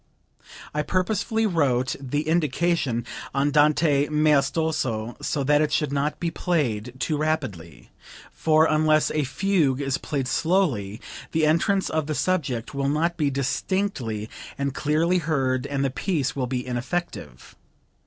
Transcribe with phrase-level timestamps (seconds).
[0.73, 3.05] I purposely wrote the indication
[3.35, 7.91] 'Andante maestoso,' so that it should not be played too rapidly;
[8.31, 10.99] for unless a fugue is played slowly
[11.33, 14.27] the entrance of the subject will not be distinctly
[14.57, 17.55] and clearly heard and the piece will be ineffective.